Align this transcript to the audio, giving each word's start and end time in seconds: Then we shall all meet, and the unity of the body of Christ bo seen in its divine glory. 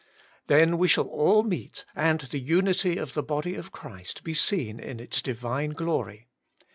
Then 0.47 0.79
we 0.79 0.87
shall 0.87 1.05
all 1.09 1.43
meet, 1.43 1.85
and 1.95 2.21
the 2.21 2.39
unity 2.39 2.97
of 2.97 3.13
the 3.13 3.21
body 3.21 3.53
of 3.53 3.71
Christ 3.71 4.23
bo 4.23 4.33
seen 4.33 4.79
in 4.79 4.99
its 4.99 5.21
divine 5.21 5.73
glory. 5.73 6.27